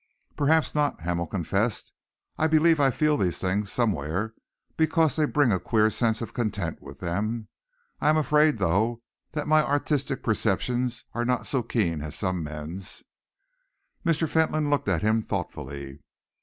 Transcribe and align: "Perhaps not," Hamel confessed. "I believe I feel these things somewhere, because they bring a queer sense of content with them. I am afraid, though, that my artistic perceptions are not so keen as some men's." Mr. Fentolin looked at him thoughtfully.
"Perhaps 0.35 0.73
not," 0.73 1.01
Hamel 1.01 1.27
confessed. 1.27 1.91
"I 2.35 2.47
believe 2.47 2.79
I 2.79 2.89
feel 2.89 3.17
these 3.17 3.37
things 3.37 3.71
somewhere, 3.71 4.33
because 4.75 5.15
they 5.15 5.25
bring 5.25 5.51
a 5.51 5.59
queer 5.59 5.91
sense 5.91 6.23
of 6.23 6.33
content 6.33 6.81
with 6.81 7.01
them. 7.01 7.49
I 7.99 8.09
am 8.09 8.17
afraid, 8.17 8.57
though, 8.57 9.03
that 9.33 9.47
my 9.47 9.63
artistic 9.63 10.23
perceptions 10.23 11.05
are 11.13 11.23
not 11.23 11.45
so 11.45 11.61
keen 11.61 12.01
as 12.01 12.15
some 12.15 12.41
men's." 12.43 13.03
Mr. 14.03 14.27
Fentolin 14.27 14.71
looked 14.71 14.89
at 14.89 15.03
him 15.03 15.21
thoughtfully. 15.21 16.01